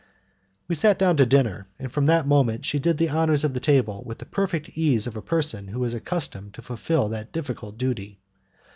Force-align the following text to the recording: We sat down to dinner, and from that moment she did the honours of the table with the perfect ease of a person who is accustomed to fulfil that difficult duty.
We 0.67 0.73
sat 0.73 0.97
down 0.97 1.17
to 1.17 1.27
dinner, 1.27 1.67
and 1.77 1.91
from 1.91 2.07
that 2.07 2.25
moment 2.25 2.65
she 2.65 2.79
did 2.79 2.97
the 2.97 3.11
honours 3.11 3.43
of 3.43 3.53
the 3.53 3.59
table 3.59 4.01
with 4.03 4.17
the 4.17 4.25
perfect 4.25 4.69
ease 4.75 5.05
of 5.05 5.15
a 5.15 5.21
person 5.21 5.67
who 5.67 5.83
is 5.83 5.93
accustomed 5.93 6.55
to 6.55 6.63
fulfil 6.63 7.07
that 7.09 7.31
difficult 7.31 7.77
duty. 7.77 8.19